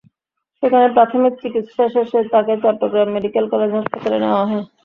সেখানে 0.63 0.87
প্রাথমিক 0.95 1.33
চিকিত্সা 1.41 1.83
শেষে 1.93 2.19
তাঁকে 2.31 2.53
চট্টগ্রাম 2.63 3.07
মেডিকেল 3.15 3.45
কলেজ 3.51 3.71
হাসপাতালে 3.77 4.17
নেওয়া 4.21 4.43
হয়। 4.43 4.63